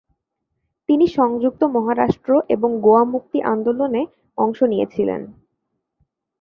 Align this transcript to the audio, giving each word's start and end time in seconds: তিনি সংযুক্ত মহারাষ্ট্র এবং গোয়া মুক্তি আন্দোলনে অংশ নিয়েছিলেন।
তিনি 0.89 1.05
সংযুক্ত 1.07 1.61
মহারাষ্ট্র 1.75 2.31
এবং 2.49 2.69
গোয়া 2.81 3.03
মুক্তি 3.05 3.39
আন্দোলনে 3.53 4.01
অংশ 4.37 4.59
নিয়েছিলেন। 4.63 5.21